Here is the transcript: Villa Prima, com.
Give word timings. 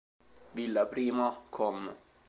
Villa 0.57 0.87
Prima, 0.95 1.29
com. 1.59 1.87